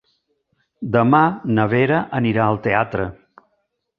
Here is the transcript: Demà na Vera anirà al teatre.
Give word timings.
Demà 0.95 1.19
na 1.59 1.67
Vera 1.75 2.01
anirà 2.21 2.47
al 2.47 2.59
teatre. 2.69 3.09